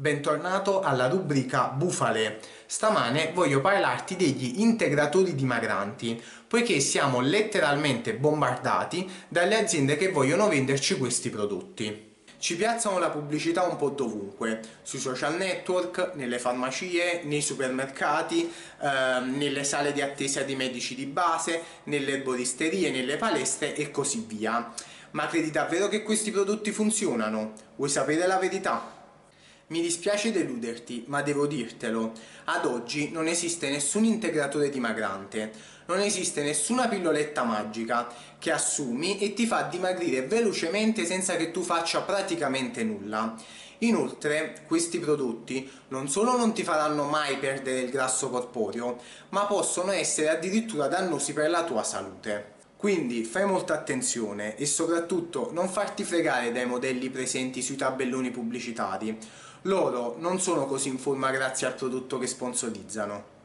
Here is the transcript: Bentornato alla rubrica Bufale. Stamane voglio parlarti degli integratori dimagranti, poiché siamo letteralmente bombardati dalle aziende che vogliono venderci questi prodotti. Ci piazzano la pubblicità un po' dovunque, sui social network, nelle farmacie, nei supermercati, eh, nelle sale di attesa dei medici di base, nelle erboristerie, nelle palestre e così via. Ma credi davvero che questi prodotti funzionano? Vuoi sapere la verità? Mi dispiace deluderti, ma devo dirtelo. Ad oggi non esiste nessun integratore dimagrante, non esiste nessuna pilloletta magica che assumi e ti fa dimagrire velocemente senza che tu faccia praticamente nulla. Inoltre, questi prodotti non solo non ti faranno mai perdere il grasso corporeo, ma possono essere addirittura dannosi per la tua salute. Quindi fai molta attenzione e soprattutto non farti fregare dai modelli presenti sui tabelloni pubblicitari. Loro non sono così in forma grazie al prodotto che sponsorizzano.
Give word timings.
Bentornato 0.00 0.80
alla 0.80 1.08
rubrica 1.08 1.70
Bufale. 1.70 2.38
Stamane 2.66 3.32
voglio 3.34 3.60
parlarti 3.60 4.14
degli 4.14 4.60
integratori 4.60 5.34
dimagranti, 5.34 6.22
poiché 6.46 6.78
siamo 6.78 7.18
letteralmente 7.18 8.14
bombardati 8.14 9.10
dalle 9.26 9.58
aziende 9.58 9.96
che 9.96 10.12
vogliono 10.12 10.46
venderci 10.46 10.96
questi 10.98 11.30
prodotti. 11.30 12.14
Ci 12.38 12.54
piazzano 12.54 13.00
la 13.00 13.10
pubblicità 13.10 13.64
un 13.64 13.74
po' 13.74 13.88
dovunque, 13.88 14.60
sui 14.82 15.00
social 15.00 15.36
network, 15.36 16.12
nelle 16.14 16.38
farmacie, 16.38 17.22
nei 17.24 17.42
supermercati, 17.42 18.48
eh, 18.80 19.20
nelle 19.24 19.64
sale 19.64 19.92
di 19.92 20.00
attesa 20.00 20.42
dei 20.42 20.54
medici 20.54 20.94
di 20.94 21.06
base, 21.06 21.60
nelle 21.84 22.18
erboristerie, 22.18 22.92
nelle 22.92 23.16
palestre 23.16 23.74
e 23.74 23.90
così 23.90 24.24
via. 24.28 24.72
Ma 25.10 25.26
credi 25.26 25.50
davvero 25.50 25.88
che 25.88 26.04
questi 26.04 26.30
prodotti 26.30 26.70
funzionano? 26.70 27.54
Vuoi 27.74 27.88
sapere 27.88 28.28
la 28.28 28.38
verità? 28.38 28.97
Mi 29.68 29.82
dispiace 29.82 30.32
deluderti, 30.32 31.04
ma 31.08 31.20
devo 31.20 31.46
dirtelo. 31.46 32.12
Ad 32.44 32.64
oggi 32.64 33.10
non 33.10 33.26
esiste 33.26 33.68
nessun 33.68 34.04
integratore 34.04 34.70
dimagrante, 34.70 35.52
non 35.88 36.00
esiste 36.00 36.42
nessuna 36.42 36.88
pilloletta 36.88 37.44
magica 37.44 38.08
che 38.38 38.50
assumi 38.50 39.18
e 39.18 39.34
ti 39.34 39.44
fa 39.44 39.64
dimagrire 39.64 40.22
velocemente 40.22 41.04
senza 41.04 41.36
che 41.36 41.50
tu 41.50 41.60
faccia 41.60 42.00
praticamente 42.00 42.82
nulla. 42.82 43.34
Inoltre, 43.80 44.64
questi 44.66 44.98
prodotti 45.00 45.70
non 45.88 46.08
solo 46.08 46.34
non 46.34 46.54
ti 46.54 46.62
faranno 46.62 47.04
mai 47.04 47.36
perdere 47.36 47.80
il 47.80 47.90
grasso 47.90 48.30
corporeo, 48.30 48.98
ma 49.28 49.44
possono 49.44 49.92
essere 49.92 50.30
addirittura 50.30 50.88
dannosi 50.88 51.34
per 51.34 51.50
la 51.50 51.64
tua 51.64 51.82
salute. 51.82 52.56
Quindi 52.78 53.24
fai 53.24 53.44
molta 53.44 53.74
attenzione 53.74 54.54
e 54.54 54.64
soprattutto 54.64 55.50
non 55.52 55.68
farti 55.68 56.04
fregare 56.04 56.52
dai 56.52 56.64
modelli 56.64 57.10
presenti 57.10 57.60
sui 57.60 57.74
tabelloni 57.74 58.30
pubblicitari. 58.30 59.18
Loro 59.62 60.14
non 60.20 60.38
sono 60.38 60.64
così 60.64 60.86
in 60.86 60.98
forma 60.98 61.32
grazie 61.32 61.66
al 61.66 61.74
prodotto 61.74 62.18
che 62.18 62.28
sponsorizzano. 62.28 63.37